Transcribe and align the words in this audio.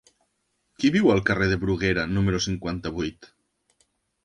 Qui 0.79 0.89
viu 0.95 1.11
al 1.15 1.21
carrer 1.27 1.51
de 1.51 1.59
Bruguera 1.65 2.07
número 2.15 2.41
cinquanta-vuit? 2.47 3.31